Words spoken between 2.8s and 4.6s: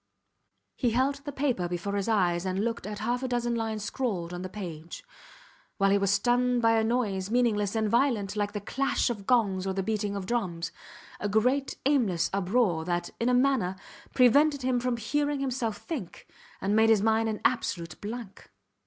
at half a dozen lines scrawled on the